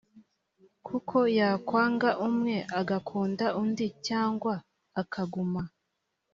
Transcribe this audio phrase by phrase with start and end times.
[0.87, 4.53] kuko yakwanga umwe agakunda undi cyangwa
[5.01, 5.61] akaguma